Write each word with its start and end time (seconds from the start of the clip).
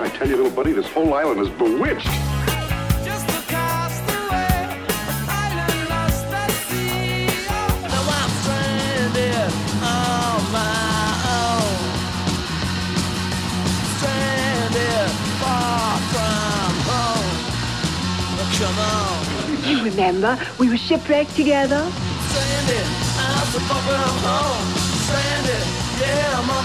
I 0.00 0.08
tell 0.08 0.28
you, 0.28 0.36
little 0.36 0.50
buddy, 0.50 0.72
this 0.72 0.88
whole 0.88 1.14
island 1.14 1.40
is 1.40 1.48
bewitched. 1.50 2.06
Just 3.04 3.28
across 3.28 3.98
the 4.00 4.18
way, 4.30 4.66
an 5.08 5.28
island 5.28 5.88
lost 5.88 6.26
at 6.26 6.50
sea. 6.68 7.26
Now 7.86 8.02
I'm 8.18 8.30
stranded 8.42 9.52
on 9.82 10.40
my 10.50 11.14
own. 11.38 11.78
Stranded 13.98 15.10
far 15.38 15.98
from 16.10 16.72
home. 16.90 17.30
Oh, 18.38 18.48
come 18.58 18.78
on, 18.78 19.70
You 19.70 19.76
remember, 19.84 20.38
we 20.58 20.68
were 20.68 20.76
shipwrecked 20.76 21.34
together. 21.36 21.82
stranded, 22.28 22.86
I'm 23.18 23.46
so 23.52 23.58
far 23.70 23.80
from 23.82 24.16
home. 24.26 24.66
Stranded, 25.06 25.64
yeah, 26.00 26.38
I'm 26.38 26.61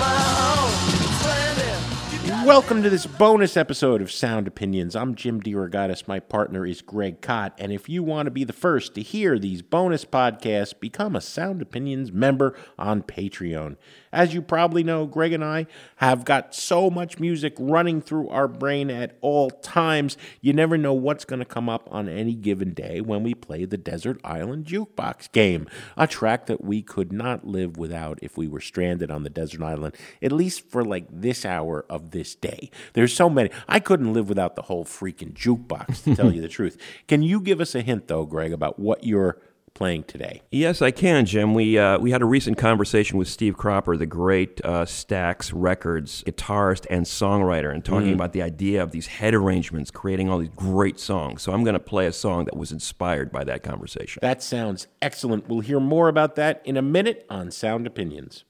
Welcome 2.48 2.82
to 2.84 2.90
this 2.90 3.06
bonus 3.06 3.58
episode 3.58 4.02
of 4.02 4.10
Sound 4.10 4.48
Opinions. 4.48 4.96
I'm 4.96 5.16
Jim 5.16 5.42
DeRogatis. 5.42 6.08
My 6.08 6.22
partner 6.22 6.66
is 6.66 6.82
Greg 6.82 7.20
Kot. 7.20 7.54
And 7.58 7.74
if 7.74 7.90
you 7.90 8.04
want 8.04 8.28
to 8.28 8.32
be 8.32 8.46
the 8.46 8.54
first 8.54 8.96
to 8.96 9.02
hear 9.02 9.38
these 9.38 9.62
bonus 9.62 10.06
podcasts, 10.06 10.80
become 10.80 11.14
a 11.14 11.20
Sound 11.20 11.62
Opinions 11.62 12.10
member 12.14 12.58
on 12.80 13.04
Patreon. 13.04 13.76
As 14.14 14.34
you 14.34 14.42
probably 14.42 14.82
know, 14.82 15.06
Greg 15.06 15.34
and 15.34 15.44
I 15.44 15.68
have 15.98 16.24
got 16.24 16.56
so 16.56 16.90
much 16.90 17.20
music 17.20 17.54
running 17.60 18.02
through 18.02 18.30
our 18.30 18.48
brain 18.48 18.90
at 18.90 19.18
all 19.20 19.50
times. 19.50 20.16
You 20.40 20.54
never 20.54 20.78
know 20.78 20.94
what's 20.94 21.26
going 21.26 21.40
to 21.40 21.46
come 21.46 21.68
up 21.68 21.90
on 21.92 22.08
any 22.08 22.34
given 22.34 22.74
day 22.74 23.02
when 23.02 23.24
we 23.24 23.34
play 23.36 23.66
the 23.66 23.78
Desert 23.78 24.22
Island 24.24 24.66
Jukebox 24.66 25.34
game, 25.34 25.68
a 25.98 26.08
track 26.08 26.46
that 26.46 26.64
we 26.64 26.82
could 26.82 27.12
not 27.12 27.46
live 27.46 27.76
without 27.76 28.20
if 28.22 28.38
we 28.38 28.48
were 28.48 28.62
stranded 28.62 29.12
on 29.12 29.24
the 29.24 29.30
desert 29.30 29.62
island, 29.62 29.98
at 30.22 30.32
least 30.32 30.70
for 30.70 30.86
like 30.86 31.08
this 31.12 31.46
hour 31.46 31.86
of 31.90 32.12
this 32.12 32.37
day. 32.42 32.70
There's 32.94 33.14
so 33.14 33.30
many. 33.30 33.50
I 33.68 33.80
couldn't 33.80 34.14
live 34.14 34.30
without 34.30 34.56
the 34.56 34.64
whole 34.64 34.86
freaking 34.86 35.34
jukebox, 35.34 36.04
to 36.04 36.16
tell 36.16 36.32
you 36.32 36.42
the 36.42 36.48
truth. 36.58 36.78
Can 37.08 37.22
you 37.22 37.40
give 37.40 37.62
us 37.62 37.76
a 37.76 37.82
hint, 37.82 38.08
though, 38.08 38.26
Greg, 38.26 38.54
about 38.54 38.80
what 38.80 39.04
you're 39.04 39.40
playing 39.74 40.04
today? 40.04 40.42
Yes, 40.52 40.82
I 40.82 40.90
can, 40.90 41.26
Jim. 41.26 41.54
We 41.54 41.78
uh, 41.78 42.00
we 42.00 42.12
had 42.12 42.22
a 42.22 42.26
recent 42.26 42.58
conversation 42.58 43.18
with 43.18 43.28
Steve 43.28 43.56
Cropper, 43.56 43.96
the 43.96 44.08
great 44.08 44.60
uh, 44.64 44.86
Stax 44.86 45.52
Records 45.54 46.24
guitarist 46.26 46.88
and 46.90 47.06
songwriter, 47.06 47.72
and 47.74 47.86
talking 47.86 48.14
about 48.14 48.34
the 48.34 48.42
idea 48.42 48.82
of 48.82 48.92
these 48.92 49.08
head 49.08 49.36
arrangements, 49.36 49.92
creating 49.92 50.30
all 50.30 50.40
these 50.40 50.50
great 50.56 51.00
songs. 51.00 51.44
So 51.44 51.54
I'm 51.54 51.64
going 51.64 51.74
to 51.74 51.80
play 51.80 52.08
a 52.08 52.14
song 52.14 52.46
that 52.46 52.58
was 52.58 52.72
inspired 52.72 53.32
by 53.32 53.44
that 53.44 53.62
conversation. 53.64 54.20
That 54.22 54.42
sounds 54.42 54.88
excellent. 55.02 55.48
We'll 55.48 55.60
hear 55.60 55.80
more 55.80 56.10
about 56.10 56.36
that 56.36 56.62
in 56.66 56.76
a 56.76 56.82
minute 56.82 57.26
on 57.30 57.52
Sound 57.52 57.86
Opinions. 57.86 58.44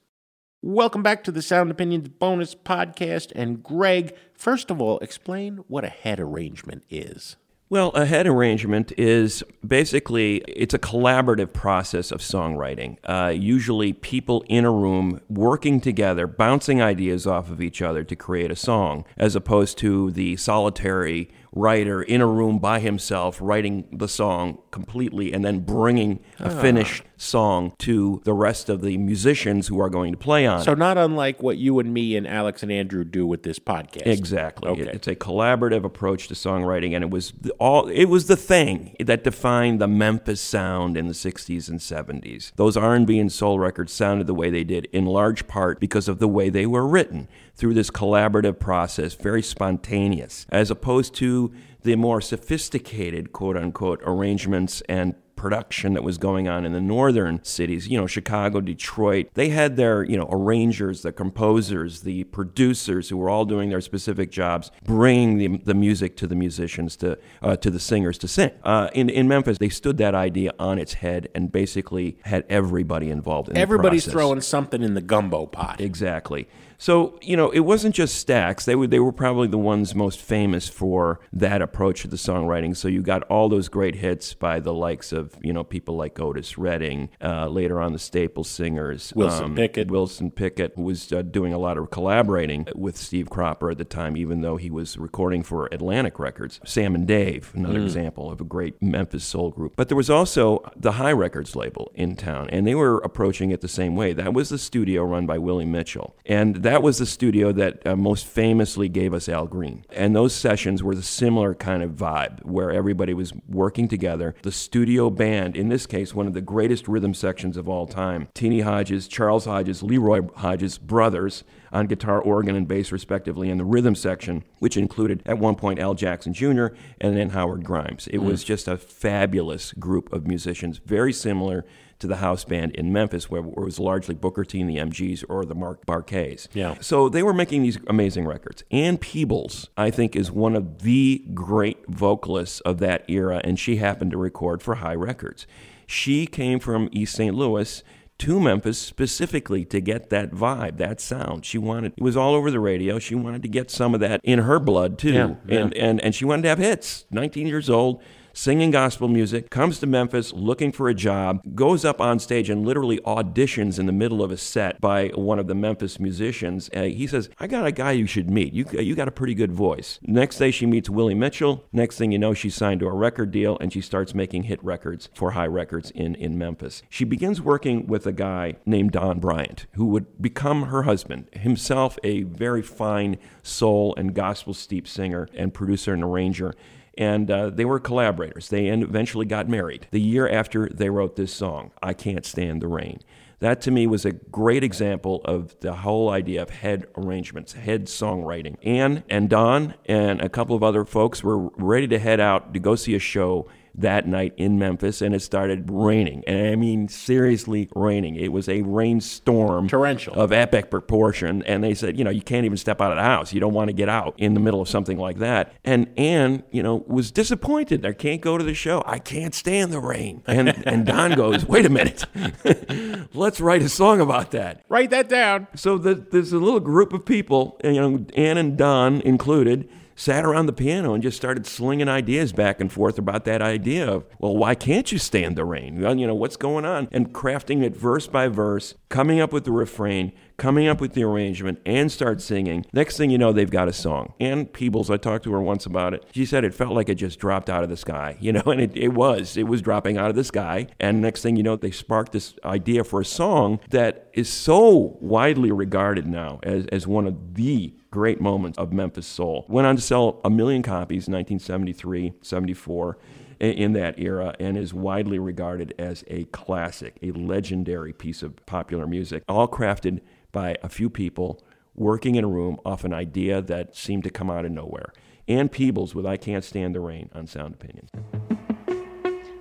Welcome 0.60 1.04
back 1.04 1.22
to 1.22 1.30
the 1.30 1.40
Sound 1.40 1.70
Opinions 1.70 2.08
bonus 2.08 2.56
podcast. 2.56 3.30
And 3.36 3.62
Greg, 3.62 4.16
first 4.34 4.72
of 4.72 4.80
all, 4.80 4.98
explain 4.98 5.58
what 5.68 5.84
a 5.84 5.88
head 5.88 6.18
arrangement 6.18 6.82
is. 6.90 7.36
Well, 7.70 7.90
a 7.90 8.06
head 8.06 8.26
arrangement 8.26 8.92
is 8.98 9.44
basically 9.64 10.38
it's 10.48 10.74
a 10.74 10.78
collaborative 10.80 11.52
process 11.52 12.10
of 12.10 12.22
songwriting. 12.22 12.96
Uh, 13.04 13.28
usually, 13.28 13.92
people 13.92 14.42
in 14.48 14.64
a 14.64 14.72
room 14.72 15.20
working 15.28 15.80
together, 15.80 16.26
bouncing 16.26 16.82
ideas 16.82 17.24
off 17.24 17.52
of 17.52 17.62
each 17.62 17.80
other 17.80 18.02
to 18.02 18.16
create 18.16 18.50
a 18.50 18.56
song, 18.56 19.04
as 19.16 19.36
opposed 19.36 19.78
to 19.78 20.10
the 20.10 20.36
solitary 20.38 21.30
writer 21.52 22.02
in 22.02 22.20
a 22.20 22.26
room 22.26 22.58
by 22.58 22.80
himself 22.80 23.38
writing 23.40 23.86
the 23.92 24.08
song 24.08 24.58
completely 24.70 25.32
and 25.32 25.44
then 25.44 25.60
bringing 25.60 26.20
a 26.38 26.46
ah. 26.46 26.60
finished 26.60 27.02
song 27.16 27.72
to 27.78 28.20
the 28.24 28.32
rest 28.32 28.68
of 28.68 28.80
the 28.82 28.96
musicians 28.96 29.66
who 29.66 29.80
are 29.80 29.90
going 29.90 30.12
to 30.12 30.18
play 30.18 30.46
on 30.46 30.62
So, 30.62 30.72
it. 30.72 30.78
not 30.78 30.96
unlike 30.98 31.42
what 31.42 31.58
you 31.58 31.78
and 31.80 31.92
me 31.92 32.16
and 32.16 32.26
Alex 32.28 32.62
and 32.62 32.70
Andrew 32.70 33.02
do 33.02 33.26
with 33.26 33.42
this 33.42 33.58
podcast. 33.58 34.06
Exactly. 34.06 34.68
Okay. 34.68 34.82
It- 34.82 34.94
It's 34.94 35.08
a 35.08 35.16
collaborative 35.16 35.84
approach 35.84 36.28
to 36.28 36.34
songwriting, 36.34 36.94
and 36.94 37.02
it 37.04 37.10
was 37.10 37.32
the, 37.40 37.50
all. 37.52 37.88
It 37.88 38.06
was 38.06 38.26
the 38.26 38.36
thing 38.36 38.94
that 39.00 39.24
defined 39.24 39.80
the 39.80 39.88
Memphis 39.88 40.40
sound 40.40 40.96
in 40.96 41.06
the 41.08 41.14
'60s 41.14 41.68
and 41.68 41.80
'70s. 41.80 42.52
Those 42.56 42.76
R&B 42.76 43.18
and 43.18 43.30
soul 43.32 43.58
records 43.58 43.92
sounded 43.92 44.26
the 44.26 44.34
way 44.34 44.50
they 44.50 44.64
did, 44.64 44.86
in 44.92 45.06
large 45.06 45.46
part 45.48 45.80
because 45.80 46.08
of 46.08 46.18
the 46.18 46.28
way 46.28 46.50
they 46.50 46.66
were 46.66 46.86
written 46.86 47.28
through 47.58 47.74
this 47.74 47.90
collaborative 47.90 48.58
process, 48.60 49.14
very 49.14 49.42
spontaneous, 49.42 50.46
as 50.48 50.70
opposed 50.70 51.12
to 51.16 51.52
the 51.82 51.96
more 51.96 52.20
sophisticated 52.20 53.32
"quote 53.32 53.56
unquote" 53.56 54.00
arrangements 54.04 54.80
and 54.88 55.14
production 55.38 55.94
that 55.94 56.02
was 56.02 56.18
going 56.18 56.48
on 56.48 56.66
in 56.66 56.72
the 56.72 56.80
northern 56.80 57.42
cities, 57.44 57.88
you 57.88 57.96
know, 57.96 58.06
Chicago, 58.06 58.60
Detroit. 58.60 59.28
They 59.34 59.48
had 59.50 59.76
their, 59.76 60.02
you 60.02 60.16
know, 60.16 60.28
arrangers, 60.30 61.02
the 61.02 61.12
composers, 61.12 62.00
the 62.02 62.24
producers 62.24 63.08
who 63.08 63.16
were 63.16 63.30
all 63.30 63.44
doing 63.44 63.70
their 63.70 63.80
specific 63.80 64.30
jobs, 64.30 64.70
bringing 64.82 65.38
the, 65.38 65.58
the 65.64 65.74
music 65.74 66.16
to 66.16 66.26
the 66.26 66.34
musicians, 66.34 66.96
to 66.96 67.18
uh, 67.40 67.56
to 67.56 67.70
the 67.70 67.80
singers 67.80 68.18
to 68.18 68.28
sing. 68.28 68.50
Uh, 68.64 68.90
in 68.92 69.08
in 69.08 69.28
Memphis, 69.28 69.58
they 69.58 69.68
stood 69.68 69.96
that 69.98 70.14
idea 70.14 70.52
on 70.58 70.78
its 70.78 70.94
head 70.94 71.28
and 71.34 71.50
basically 71.50 72.18
had 72.24 72.44
everybody 72.48 73.08
involved 73.08 73.48
in 73.48 73.56
Everybody's 73.56 74.06
throwing 74.06 74.40
something 74.40 74.82
in 74.82 74.94
the 74.94 75.00
gumbo 75.00 75.46
pot. 75.46 75.80
Exactly. 75.80 76.48
So 76.78 77.18
you 77.20 77.36
know, 77.36 77.50
it 77.50 77.60
wasn't 77.60 77.94
just 77.94 78.26
Stax. 78.26 78.64
They 78.64 78.76
were 78.76 78.86
they 78.86 79.00
were 79.00 79.12
probably 79.12 79.48
the 79.48 79.58
ones 79.58 79.94
most 79.94 80.20
famous 80.20 80.68
for 80.68 81.20
that 81.32 81.60
approach 81.60 82.02
to 82.02 82.08
the 82.08 82.16
songwriting. 82.16 82.76
So 82.76 82.86
you 82.88 83.02
got 83.02 83.24
all 83.24 83.48
those 83.48 83.68
great 83.68 83.96
hits 83.96 84.32
by 84.32 84.60
the 84.60 84.72
likes 84.72 85.12
of 85.12 85.34
you 85.42 85.52
know 85.52 85.64
people 85.64 85.96
like 85.96 86.18
Otis 86.20 86.56
Redding, 86.56 87.10
uh, 87.20 87.48
later 87.48 87.80
on 87.80 87.92
the 87.92 87.98
Staple 87.98 88.44
Singers, 88.44 89.12
um, 89.12 89.18
Wilson 89.18 89.54
Pickett. 89.54 89.90
Wilson 89.90 90.30
Pickett, 90.30 90.72
who 90.76 90.82
was 90.82 91.12
uh, 91.12 91.22
doing 91.22 91.52
a 91.52 91.58
lot 91.58 91.76
of 91.76 91.90
collaborating 91.90 92.68
with 92.74 92.96
Steve 92.96 93.28
Cropper 93.28 93.72
at 93.72 93.78
the 93.78 93.84
time, 93.84 94.16
even 94.16 94.40
though 94.40 94.56
he 94.56 94.70
was 94.70 94.96
recording 94.96 95.42
for 95.42 95.66
Atlantic 95.72 96.18
Records. 96.18 96.60
Sam 96.64 96.94
and 96.94 97.06
Dave, 97.06 97.50
another 97.54 97.80
example 97.80 98.30
of 98.30 98.40
a 98.40 98.44
great 98.44 98.80
Memphis 98.80 99.24
soul 99.24 99.50
group. 99.50 99.74
But 99.76 99.88
there 99.88 99.96
was 99.96 100.10
also 100.10 100.70
the 100.76 100.92
Hi 100.92 101.12
Records 101.12 101.56
label 101.56 101.90
in 101.94 102.14
town, 102.14 102.48
and 102.50 102.66
they 102.66 102.74
were 102.76 102.98
approaching 102.98 103.50
it 103.50 103.60
the 103.62 103.68
same 103.68 103.96
way. 103.96 104.12
That 104.12 104.32
was 104.32 104.48
the 104.48 104.58
studio 104.58 105.02
run 105.02 105.26
by 105.26 105.38
Willie 105.38 105.64
Mitchell, 105.64 106.16
and 106.24 106.56
that 106.68 106.82
was 106.82 106.98
the 106.98 107.06
studio 107.06 107.50
that 107.50 107.86
uh, 107.86 107.96
most 107.96 108.26
famously 108.26 108.90
gave 108.90 109.14
us 109.14 109.26
Al 109.26 109.46
Green. 109.46 109.86
And 109.88 110.14
those 110.14 110.34
sessions 110.34 110.82
were 110.82 110.94
the 110.94 111.02
similar 111.02 111.54
kind 111.54 111.82
of 111.82 111.92
vibe, 111.92 112.44
where 112.44 112.70
everybody 112.70 113.14
was 113.14 113.32
working 113.48 113.88
together. 113.88 114.34
The 114.42 114.52
studio 114.52 115.08
band, 115.08 115.56
in 115.56 115.70
this 115.70 115.86
case, 115.86 116.14
one 116.14 116.26
of 116.26 116.34
the 116.34 116.42
greatest 116.42 116.86
rhythm 116.86 117.14
sections 117.14 117.56
of 117.56 117.70
all 117.70 117.86
time, 117.86 118.28
Teenie 118.34 118.60
Hodges, 118.60 119.08
Charles 119.08 119.46
Hodges, 119.46 119.82
Leroy 119.82 120.28
Hodges, 120.36 120.76
brothers 120.76 121.42
on 121.72 121.86
guitar, 121.86 122.20
organ, 122.20 122.54
and 122.54 122.68
bass, 122.68 122.92
respectively, 122.92 123.48
in 123.48 123.56
the 123.56 123.64
rhythm 123.64 123.94
section, 123.94 124.44
which 124.58 124.76
included 124.76 125.22
at 125.24 125.38
one 125.38 125.54
point 125.54 125.78
Al 125.78 125.94
Jackson 125.94 126.34
Jr. 126.34 126.66
and 127.00 127.16
then 127.16 127.30
Howard 127.30 127.64
Grimes. 127.64 128.08
It 128.08 128.18
was 128.18 128.44
just 128.44 128.68
a 128.68 128.76
fabulous 128.76 129.72
group 129.72 130.12
of 130.12 130.26
musicians, 130.26 130.78
very 130.84 131.14
similar 131.14 131.64
to 131.98 132.06
the 132.06 132.16
house 132.16 132.44
band 132.44 132.74
in 132.76 132.92
Memphis, 132.92 133.30
where, 133.30 133.42
where 133.42 133.62
it 133.62 133.66
was 133.66 133.78
largely 133.78 134.14
Booker 134.14 134.44
T 134.44 134.60
and 134.60 134.70
the 134.70 134.76
MGs 134.76 135.24
or 135.28 135.44
the 135.44 135.54
Mark 135.54 135.84
Barquets. 135.86 136.48
Yeah. 136.52 136.76
So 136.80 137.08
they 137.08 137.22
were 137.22 137.34
making 137.34 137.62
these 137.62 137.78
amazing 137.86 138.26
records. 138.26 138.64
Ann 138.70 138.98
Peebles, 138.98 139.68
I 139.76 139.90
think, 139.90 140.14
is 140.14 140.30
one 140.30 140.54
of 140.54 140.82
the 140.82 141.24
great 141.34 141.78
vocalists 141.88 142.60
of 142.60 142.78
that 142.78 143.08
era, 143.08 143.40
and 143.44 143.58
she 143.58 143.76
happened 143.76 144.12
to 144.12 144.16
record 144.16 144.62
for 144.62 144.76
Hi 144.76 144.94
Records. 144.94 145.46
She 145.86 146.26
came 146.26 146.60
from 146.60 146.88
East 146.92 147.14
St. 147.14 147.34
Louis 147.34 147.82
to 148.18 148.40
Memphis 148.40 148.78
specifically 148.78 149.64
to 149.66 149.80
get 149.80 150.10
that 150.10 150.32
vibe, 150.32 150.76
that 150.78 151.00
sound. 151.00 151.44
She 151.44 151.56
wanted 151.56 151.92
it 151.96 152.02
was 152.02 152.16
all 152.16 152.34
over 152.34 152.50
the 152.50 152.60
radio. 152.60 152.98
She 152.98 153.14
wanted 153.14 153.42
to 153.42 153.48
get 153.48 153.70
some 153.70 153.94
of 153.94 154.00
that 154.00 154.20
in 154.24 154.40
her 154.40 154.58
blood 154.58 154.98
too. 154.98 155.12
Yeah, 155.12 155.34
yeah. 155.46 155.60
And 155.60 155.74
and 155.74 156.00
and 156.00 156.14
she 156.14 156.24
wanted 156.24 156.42
to 156.42 156.48
have 156.48 156.58
hits. 156.58 157.06
19 157.10 157.46
years 157.46 157.70
old, 157.70 158.02
singing 158.38 158.70
gospel 158.70 159.08
music, 159.08 159.50
comes 159.50 159.80
to 159.80 159.86
Memphis 159.86 160.32
looking 160.32 160.70
for 160.70 160.88
a 160.88 160.94
job, 160.94 161.40
goes 161.56 161.84
up 161.84 162.00
on 162.00 162.20
stage 162.20 162.48
and 162.48 162.64
literally 162.64 162.98
auditions 162.98 163.80
in 163.80 163.86
the 163.86 163.92
middle 163.92 164.22
of 164.22 164.30
a 164.30 164.36
set 164.36 164.80
by 164.80 165.08
one 165.08 165.40
of 165.40 165.48
the 165.48 165.56
Memphis 165.56 165.98
musicians. 165.98 166.70
Uh, 166.72 166.82
he 166.82 167.08
says, 167.08 167.28
I 167.40 167.48
got 167.48 167.66
a 167.66 167.72
guy 167.72 167.90
you 167.90 168.06
should 168.06 168.30
meet. 168.30 168.52
You, 168.52 168.64
you 168.78 168.94
got 168.94 169.08
a 169.08 169.10
pretty 169.10 169.34
good 169.34 169.50
voice. 169.50 169.98
Next 170.02 170.38
day, 170.38 170.52
she 170.52 170.66
meets 170.66 170.88
Willie 170.88 171.16
Mitchell. 171.16 171.64
Next 171.72 171.98
thing 171.98 172.12
you 172.12 172.18
know, 172.20 172.32
she's 172.32 172.54
signed 172.54 172.78
to 172.78 172.86
a 172.86 172.94
record 172.94 173.32
deal 173.32 173.58
and 173.60 173.72
she 173.72 173.80
starts 173.80 174.14
making 174.14 174.44
hit 174.44 174.62
records 174.62 175.08
for 175.14 175.32
Hi 175.32 175.44
Records 175.48 175.90
in, 175.90 176.14
in 176.14 176.38
Memphis. 176.38 176.84
She 176.88 177.04
begins 177.04 177.42
working 177.42 177.88
with 177.88 178.06
a 178.06 178.12
guy 178.12 178.54
named 178.64 178.92
Don 178.92 179.18
Bryant, 179.18 179.66
who 179.72 179.86
would 179.86 180.22
become 180.22 180.66
her 180.66 180.84
husband, 180.84 181.28
himself 181.32 181.98
a 182.04 182.22
very 182.22 182.62
fine 182.62 183.16
soul 183.42 183.96
and 183.96 184.14
gospel 184.14 184.54
steep 184.54 184.86
singer 184.86 185.28
and 185.34 185.52
producer 185.52 185.92
and 185.92 186.04
arranger 186.04 186.54
and 186.98 187.30
uh, 187.30 187.48
they 187.48 187.64
were 187.64 187.78
collaborators. 187.78 188.48
They 188.48 188.66
eventually 188.66 189.24
got 189.24 189.48
married 189.48 189.86
the 189.92 190.00
year 190.00 190.28
after 190.28 190.68
they 190.68 190.90
wrote 190.90 191.16
this 191.16 191.32
song, 191.32 191.70
I 191.82 191.94
Can't 191.94 192.26
Stand 192.26 192.60
the 192.60 192.68
Rain. 192.68 193.00
That 193.40 193.60
to 193.62 193.70
me 193.70 193.86
was 193.86 194.04
a 194.04 194.10
great 194.12 194.64
example 194.64 195.22
of 195.24 195.58
the 195.60 195.72
whole 195.72 196.10
idea 196.10 196.42
of 196.42 196.50
head 196.50 196.86
arrangements, 196.96 197.52
head 197.52 197.86
songwriting. 197.86 198.56
Ann 198.64 199.04
and 199.08 199.30
Don 199.30 199.74
and 199.86 200.20
a 200.20 200.28
couple 200.28 200.56
of 200.56 200.64
other 200.64 200.84
folks 200.84 201.22
were 201.22 201.48
ready 201.50 201.86
to 201.86 202.00
head 202.00 202.18
out 202.18 202.52
to 202.52 202.58
go 202.58 202.74
see 202.74 202.96
a 202.96 202.98
show 202.98 203.46
that 203.74 204.06
night 204.06 204.34
in 204.36 204.58
Memphis, 204.58 205.02
and 205.02 205.14
it 205.14 205.20
started 205.20 205.68
raining. 205.70 206.24
And 206.26 206.48
I 206.48 206.56
mean, 206.56 206.88
seriously 206.88 207.68
raining. 207.74 208.16
It 208.16 208.32
was 208.32 208.48
a 208.48 208.62
rainstorm. 208.62 209.68
Torrential. 209.68 210.14
Of 210.14 210.32
epic 210.32 210.70
proportion. 210.70 211.42
And 211.44 211.62
they 211.62 211.74
said, 211.74 211.98
you 211.98 212.04
know, 212.04 212.10
you 212.10 212.22
can't 212.22 212.44
even 212.44 212.56
step 212.56 212.80
out 212.80 212.90
of 212.90 212.96
the 212.96 213.02
house. 213.02 213.32
You 213.32 213.40
don't 213.40 213.54
want 213.54 213.68
to 213.68 213.72
get 213.72 213.88
out 213.88 214.14
in 214.18 214.34
the 214.34 214.40
middle 214.40 214.60
of 214.60 214.68
something 214.68 214.98
like 214.98 215.18
that. 215.18 215.52
And 215.64 215.88
Ann, 215.96 216.42
you 216.50 216.62
know, 216.62 216.84
was 216.86 217.10
disappointed. 217.10 217.84
I 217.84 217.92
can't 217.92 218.20
go 218.20 218.38
to 218.38 218.44
the 218.44 218.54
show. 218.54 218.82
I 218.86 218.98
can't 218.98 219.34
stand 219.34 219.72
the 219.72 219.80
rain. 219.80 220.22
And, 220.26 220.48
and 220.66 220.86
Don 220.86 221.12
goes, 221.12 221.46
wait 221.46 221.66
a 221.66 221.70
minute. 221.70 222.04
Let's 223.14 223.40
write 223.40 223.62
a 223.62 223.68
song 223.68 224.00
about 224.00 224.32
that. 224.32 224.64
Write 224.68 224.90
that 224.90 225.08
down. 225.08 225.48
So 225.54 225.78
the, 225.78 225.94
there's 225.94 226.32
a 226.32 226.38
little 226.38 226.60
group 226.60 226.92
of 226.92 227.04
people, 227.04 227.60
you 227.64 227.72
know, 227.72 228.04
Ann 228.16 228.38
and 228.38 228.56
Don 228.56 229.00
included, 229.02 229.68
sat 229.98 230.24
around 230.24 230.46
the 230.46 230.52
piano 230.52 230.94
and 230.94 231.02
just 231.02 231.16
started 231.16 231.44
slinging 231.44 231.88
ideas 231.88 232.32
back 232.32 232.60
and 232.60 232.72
forth 232.72 232.98
about 232.98 233.24
that 233.24 233.42
idea 233.42 233.84
of, 233.84 234.06
well, 234.20 234.36
why 234.36 234.54
can't 234.54 234.92
you 234.92 234.98
stand 234.98 235.36
the 235.36 235.44
rain? 235.44 235.82
You 235.98 236.06
know, 236.06 236.14
what's 236.14 236.36
going 236.36 236.64
on? 236.64 236.88
And 236.92 237.12
crafting 237.12 237.64
it 237.64 237.76
verse 237.76 238.06
by 238.06 238.28
verse, 238.28 238.74
coming 238.88 239.20
up 239.20 239.32
with 239.32 239.44
the 239.44 239.50
refrain, 239.50 240.12
coming 240.36 240.68
up 240.68 240.80
with 240.80 240.92
the 240.92 241.02
arrangement, 241.02 241.58
and 241.66 241.90
start 241.90 242.22
singing. 242.22 242.64
Next 242.72 242.96
thing 242.96 243.10
you 243.10 243.18
know, 243.18 243.32
they've 243.32 243.50
got 243.50 243.66
a 243.66 243.72
song. 243.72 244.12
Ann 244.20 244.46
Peebles, 244.46 244.88
I 244.88 244.98
talked 244.98 245.24
to 245.24 245.32
her 245.32 245.42
once 245.42 245.66
about 245.66 245.94
it. 245.94 246.04
She 246.14 246.24
said 246.24 246.44
it 246.44 246.54
felt 246.54 246.74
like 246.74 246.88
it 246.88 246.94
just 246.94 247.18
dropped 247.18 247.50
out 247.50 247.64
of 247.64 247.68
the 247.68 247.76
sky, 247.76 248.16
you 248.20 248.32
know, 248.32 248.42
and 248.46 248.60
it, 248.60 248.76
it 248.76 248.94
was. 248.94 249.36
It 249.36 249.48
was 249.48 249.60
dropping 249.60 249.98
out 249.98 250.10
of 250.10 250.16
the 250.16 250.22
sky. 250.22 250.68
And 250.78 251.02
next 251.02 251.22
thing 251.22 251.34
you 251.34 251.42
know, 251.42 251.56
they 251.56 251.72
sparked 251.72 252.12
this 252.12 252.34
idea 252.44 252.84
for 252.84 253.00
a 253.00 253.04
song 253.04 253.58
that 253.70 254.10
is 254.14 254.32
so 254.32 254.96
widely 255.00 255.50
regarded 255.50 256.06
now 256.06 256.38
as, 256.44 256.66
as 256.66 256.86
one 256.86 257.08
of 257.08 257.34
the 257.34 257.74
great 257.98 258.20
moments 258.20 258.56
of 258.58 258.72
Memphis 258.72 259.08
soul. 259.08 259.44
Went 259.48 259.66
on 259.66 259.74
to 259.74 259.82
sell 259.82 260.20
a 260.24 260.30
million 260.30 260.62
copies 260.62 261.08
in 261.08 261.14
1973, 261.14 262.12
74 262.22 262.96
in 263.40 263.72
that 263.72 263.98
era 263.98 264.36
and 264.38 264.56
is 264.56 264.72
widely 264.72 265.18
regarded 265.18 265.74
as 265.80 266.04
a 266.06 266.22
classic, 266.26 266.96
a 267.02 267.10
legendary 267.10 267.92
piece 267.92 268.22
of 268.22 268.36
popular 268.46 268.86
music, 268.86 269.24
all 269.28 269.48
crafted 269.48 269.98
by 270.30 270.54
a 270.62 270.68
few 270.68 270.88
people 270.88 271.42
working 271.74 272.14
in 272.14 272.22
a 272.22 272.28
room 272.28 272.60
off 272.64 272.84
an 272.84 272.94
idea 272.94 273.42
that 273.42 273.74
seemed 273.74 274.04
to 274.04 274.10
come 274.10 274.30
out 274.30 274.44
of 274.44 274.52
nowhere. 274.52 274.92
Ann 275.26 275.48
Peebles 275.48 275.92
with 275.92 276.06
I 276.06 276.16
Can't 276.16 276.44
Stand 276.44 276.76
the 276.76 276.80
Rain 276.80 277.10
on 277.12 277.26
Sound 277.26 277.54
Opinions. 277.54 277.90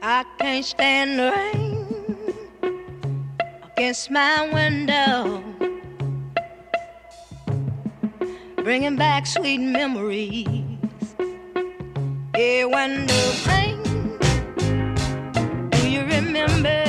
I 0.01 0.25
can't 0.39 0.65
stand 0.65 1.19
the 1.19 1.31
rain 1.31 2.97
against 3.77 4.09
my 4.09 4.49
window, 4.51 5.43
bringing 8.67 8.97
back 8.97 9.25
sweet 9.25 9.59
memories. 9.59 10.45
Yeah, 12.35 12.65
when 12.65 13.07
the 13.07 13.23
rain, 13.47 13.79
do 15.69 15.89
you 15.89 16.01
remember 16.01 16.86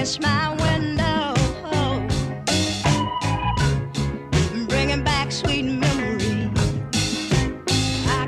I 0.00 0.06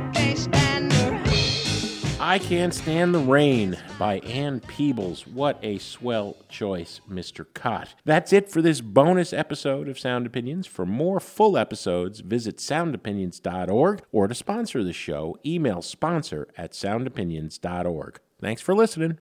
can't 0.05 0.35
stand 0.37 0.91
the 0.91 1.23
rain. 1.27 2.21
I 2.21 2.39
Can't 2.39 2.75
Stand 2.75 3.15
the 3.15 3.21
Rain 3.21 3.79
by 3.99 4.19
Ann 4.19 4.61
Peebles. 4.61 5.27
What 5.27 5.59
a 5.63 5.79
swell 5.79 6.37
choice, 6.51 7.01
Mr. 7.11 7.47
Kot. 7.55 7.95
That's 8.05 8.35
it 8.35 8.51
for 8.51 8.61
this 8.61 8.83
bonus 8.83 9.33
episode 9.33 9.89
of 9.89 9.99
Sound 9.99 10.27
Opinions. 10.27 10.67
For 10.67 10.85
more 10.85 11.21
full 11.21 11.57
episodes, 11.57 12.21
visit 12.21 12.59
soundopinions.org 12.59 14.03
or 14.13 14.29
to 14.29 14.35
sponsor 14.35 14.85
the 14.85 14.93
show, 14.93 15.39
email 15.47 15.81
sponsor 15.81 16.49
at 16.59 16.73
soundopinions.org. 16.73 18.21
Thanks 18.43 18.61
for 18.61 18.75
listening. 18.75 19.19